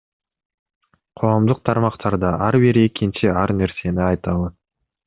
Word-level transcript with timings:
Коомдук 1.21 1.61
тармактарда 1.71 2.33
ар 2.47 2.59
бир 2.65 2.83
экинчи 2.87 3.33
ар 3.45 3.57
нерсени 3.61 4.07
айта 4.11 4.37
алат. 4.37 4.61